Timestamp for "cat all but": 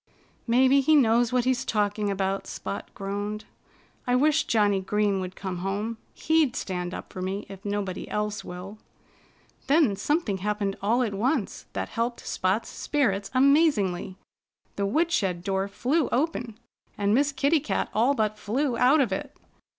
17.59-18.39